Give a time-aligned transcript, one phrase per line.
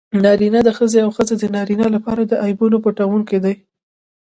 [0.23, 3.53] نارینه د ښځې او ښځه د نارینه لپاره د عیبونو پټوونکي دي.